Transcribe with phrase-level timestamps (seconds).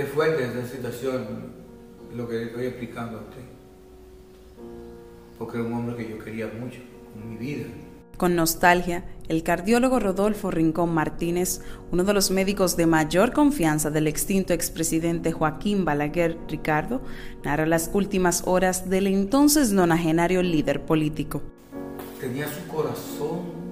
[0.00, 1.52] es fuerte esta situación,
[2.14, 3.42] lo que estoy explicando a usted.
[5.38, 6.78] Porque es un hombre que yo quería mucho,
[7.16, 7.66] en mi vida.
[8.16, 11.60] Con nostalgia, el cardiólogo Rodolfo Rincón Martínez,
[11.90, 17.00] uno de los médicos de mayor confianza del extinto expresidente Joaquín Balaguer Ricardo,
[17.44, 21.42] narra las últimas horas del entonces nonagenario líder político.
[22.20, 23.71] Tenía su corazón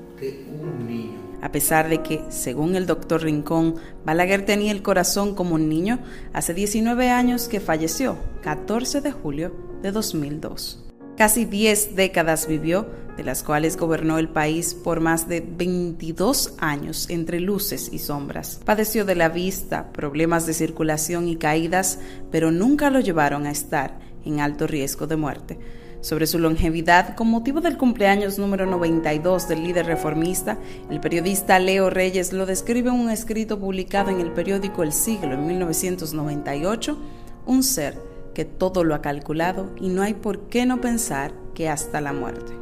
[1.43, 6.01] A pesar de que, según el doctor Rincón, Balaguer tenía el corazón como un niño,
[6.33, 10.85] hace 19 años que falleció, 14 de julio de 2002.
[11.17, 17.09] Casi 10 décadas vivió, de las cuales gobernó el país por más de 22 años
[17.11, 18.61] entre luces y sombras.
[18.65, 21.99] Padeció de la vista, problemas de circulación y caídas,
[22.31, 25.59] pero nunca lo llevaron a estar en alto riesgo de muerte.
[26.01, 30.57] Sobre su longevidad, con motivo del cumpleaños número 92 del líder reformista,
[30.89, 35.35] el periodista Leo Reyes lo describe en un escrito publicado en el periódico El Siglo
[35.35, 36.97] en 1998,
[37.45, 37.99] un ser
[38.35, 42.15] que todo lo ha calculado y no hay por qué no pensar que hasta la
[42.15, 42.55] muerte.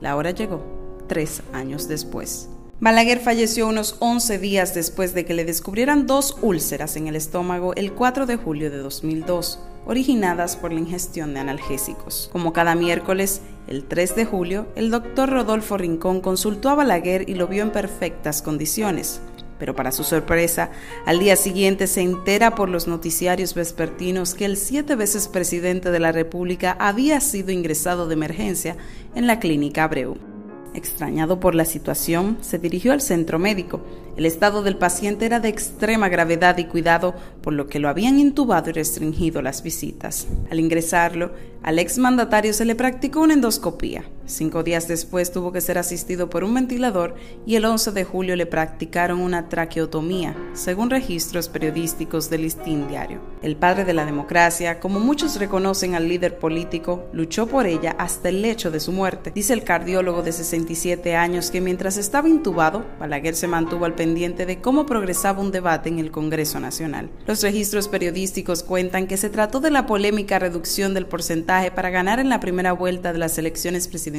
[0.00, 0.62] La hora llegó,
[1.06, 2.48] tres años después.
[2.78, 7.72] Balaguer falleció unos 11 días después de que le descubrieran dos úlceras en el estómago
[7.74, 12.28] el 4 de julio de 2002, originadas por la ingestión de analgésicos.
[12.32, 17.34] Como cada miércoles, el 3 de julio, el doctor Rodolfo Rincón consultó a Balaguer y
[17.34, 19.22] lo vio en perfectas condiciones
[19.58, 20.70] pero para su sorpresa,
[21.06, 25.98] al día siguiente se entera por los noticiarios vespertinos que el siete veces presidente de
[25.98, 28.76] la República había sido ingresado de emergencia
[29.14, 30.35] en la clínica Abreu.
[30.76, 33.80] Extrañado por la situación, se dirigió al centro médico.
[34.18, 38.18] El estado del paciente era de extrema gravedad y cuidado, por lo que lo habían
[38.18, 40.26] intubado y restringido las visitas.
[40.50, 44.04] Al ingresarlo, al exmandatario se le practicó una endoscopía.
[44.26, 47.14] Cinco días después tuvo que ser asistido por un ventilador
[47.46, 53.20] y el 11 de julio le practicaron una traqueotomía, según registros periodísticos del Listín Diario.
[53.40, 58.28] El padre de la democracia, como muchos reconocen al líder político, luchó por ella hasta
[58.28, 59.30] el lecho de su muerte.
[59.32, 64.44] Dice el cardiólogo de 67 años que mientras estaba intubado, Balaguer se mantuvo al pendiente
[64.44, 67.10] de cómo progresaba un debate en el Congreso Nacional.
[67.28, 72.18] Los registros periodísticos cuentan que se trató de la polémica reducción del porcentaje para ganar
[72.18, 74.15] en la primera vuelta de las elecciones presidenciales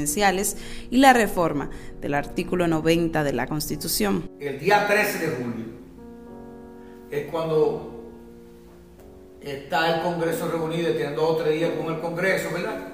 [0.89, 1.69] y la reforma
[2.01, 4.29] del artículo 90 de la Constitución.
[4.39, 5.65] El día 13 de julio
[7.09, 8.11] es cuando
[9.41, 12.89] está el Congreso reunido, teniendo dos o tres días con el Congreso, ¿verdad?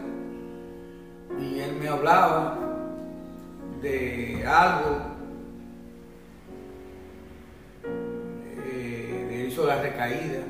[1.40, 2.60] Y él me hablaba
[3.82, 4.98] de algo,
[8.66, 10.44] eh, hizo la recaída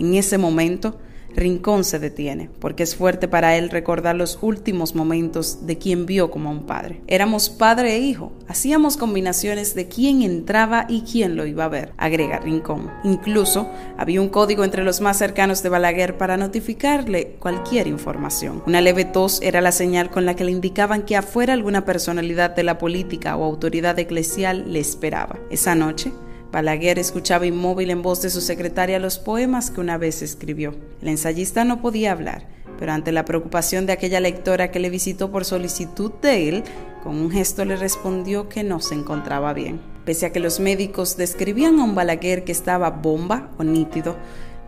[0.00, 0.96] En ese momento,
[1.36, 6.30] Rincón se detiene, porque es fuerte para él recordar los últimos momentos de quien vio
[6.30, 7.02] como un padre.
[7.06, 11.92] Éramos padre e hijo, hacíamos combinaciones de quién entraba y quién lo iba a ver,
[11.98, 12.90] agrega Rincón.
[13.04, 18.62] Incluso había un código entre los más cercanos de Balaguer para notificarle cualquier información.
[18.66, 22.56] Una leve tos era la señal con la que le indicaban que afuera alguna personalidad
[22.56, 25.38] de la política o autoridad eclesial le esperaba.
[25.50, 26.10] Esa noche,
[26.52, 30.74] Balaguer escuchaba inmóvil en voz de su secretaria los poemas que una vez escribió.
[31.00, 35.30] El ensayista no podía hablar, pero ante la preocupación de aquella lectora que le visitó
[35.30, 36.64] por solicitud de él,
[37.04, 39.80] con un gesto le respondió que no se encontraba bien.
[40.04, 44.16] Pese a que los médicos describían a un Balaguer que estaba bomba o nítido,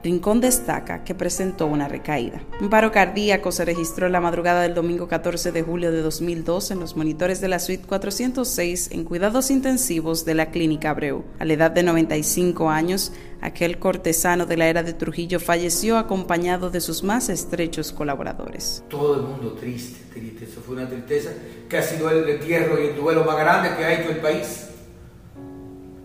[0.02, 2.42] Rincón destaca que presentó una recaída.
[2.60, 6.80] Un paro cardíaco se registró la madrugada del domingo 14 de julio de 2002 en
[6.80, 11.24] los monitores de la suite 406 en cuidados intensivos de la clínica Abreu.
[11.38, 16.70] A la edad de 95 años, aquel cortesano de la era de Trujillo falleció acompañado
[16.70, 18.82] de sus más estrechos colaboradores.
[18.88, 20.46] Todo el mundo triste, triste.
[20.46, 21.30] Eso fue una tristeza
[21.69, 24.66] que ha sido el entierro y el duelo más grande que ha hecho el país.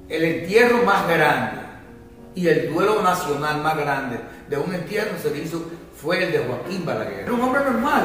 [0.07, 1.66] El entierro más grande
[2.37, 6.85] y el duelo nacional más grande de un entierro se hizo fue el de Joaquín
[6.85, 7.21] Balaguer.
[7.21, 8.03] Era un hombre normal,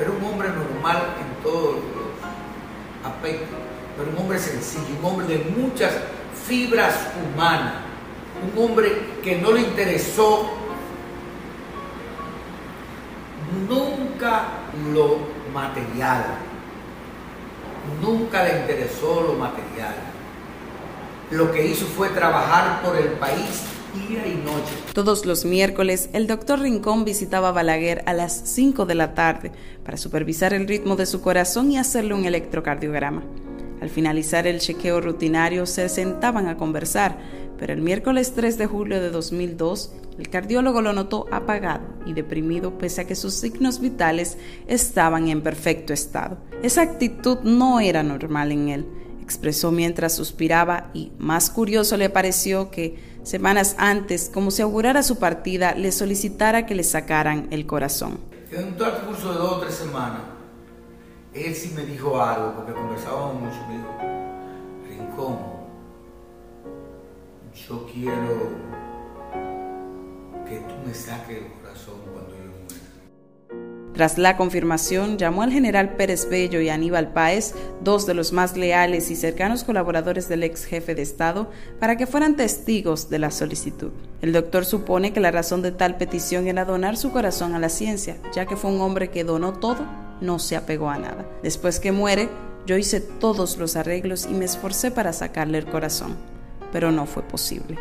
[0.00, 3.48] era un hombre normal en todos los aspectos,
[3.96, 5.92] pero un hombre sencillo, un hombre de muchas
[6.46, 7.74] fibras humanas,
[8.54, 8.92] un hombre
[9.24, 10.48] que no le interesó.
[13.68, 14.44] Nunca
[14.94, 15.18] lo
[15.52, 16.26] material,
[18.00, 19.96] nunca le interesó lo material
[21.30, 23.62] lo que hizo fue trabajar por el país
[24.08, 24.72] día y noche.
[24.92, 29.52] Todos los miércoles, el doctor Rincón visitaba Balaguer a las 5 de la tarde
[29.84, 33.22] para supervisar el ritmo de su corazón y hacerle un electrocardiograma.
[33.80, 37.18] Al finalizar el chequeo rutinario se sentaban a conversar,
[37.58, 42.76] pero el miércoles 3 de julio de 2002 el cardiólogo lo notó apagado y deprimido
[42.76, 44.36] pese a que sus signos vitales
[44.66, 46.36] estaban en perfecto estado.
[46.62, 48.86] Esa actitud no era normal en él,
[49.30, 55.20] expresó mientras suspiraba y más curioso le pareció que semanas antes, como si augurara su
[55.20, 58.18] partida, le solicitara que le sacaran el corazón.
[58.50, 60.22] En un transcurso de dos o tres semanas,
[61.32, 63.94] él sí me dijo algo, porque conversábamos mucho, me dijo,
[64.88, 65.38] Rincón,
[67.68, 68.50] yo quiero
[70.44, 72.19] que tú me saques el corazón.
[74.00, 77.52] Tras la confirmación, llamó al general Pérez Bello y Aníbal Páez,
[77.82, 82.06] dos de los más leales y cercanos colaboradores del ex jefe de Estado, para que
[82.06, 83.90] fueran testigos de la solicitud.
[84.22, 87.68] El doctor supone que la razón de tal petición era donar su corazón a la
[87.68, 89.84] ciencia, ya que fue un hombre que donó todo,
[90.22, 91.26] no se apegó a nada.
[91.42, 92.30] Después que muere,
[92.64, 96.16] yo hice todos los arreglos y me esforcé para sacarle el corazón,
[96.72, 97.76] pero no fue posible.